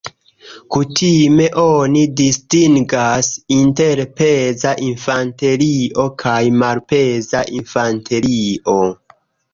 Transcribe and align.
Kutime 0.75 1.45
oni 1.63 2.01
distingas 2.21 3.29
inter 3.57 4.01
peza 4.21 4.73
infanterio 4.87 6.07
kaj 6.25 6.43
malpeza 6.65 7.47
infanterio. 7.61 8.81